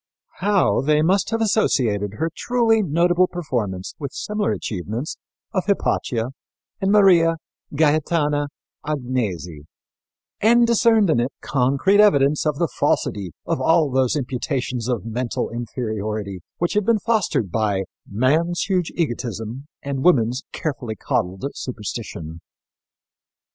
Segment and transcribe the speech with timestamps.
[0.39, 5.15] How they must have associated her truly notable performance with similar achievements
[5.53, 6.31] of Hypatia
[6.81, 7.37] and Maria
[7.75, 8.47] Gaetana
[8.83, 9.65] Agnesi
[10.39, 15.51] and discerned in it concrete evidence of the falsity of all those imputations of mental
[15.51, 22.41] inferiority which had been fostered by "man's huge egotism and woman's carefully coddled superstition."